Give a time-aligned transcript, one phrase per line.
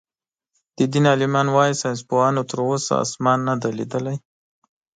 [0.77, 4.15] د دين عالمان وايي ساينسپوهانو تر اوسه آسمان نۀ دئ ليدلی.